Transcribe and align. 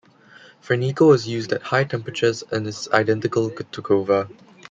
Fernico 0.63 1.13
is 1.13 1.27
used 1.27 1.51
at 1.51 1.61
high 1.61 1.83
temperatures 1.83 2.43
and 2.51 2.65
is 2.65 2.87
identical 2.91 3.51
to 3.51 3.81
Kovar. 3.83 4.29